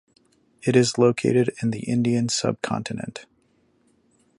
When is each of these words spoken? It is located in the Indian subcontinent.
It 0.63 0.75
is 0.75 0.97
located 0.97 1.53
in 1.61 1.69
the 1.69 1.81
Indian 1.81 2.27
subcontinent. 2.27 3.27